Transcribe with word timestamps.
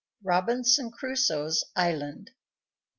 ROBINSON 0.23 0.89
CRUSOE'S 0.89 1.63
ISLAND. 1.77 2.31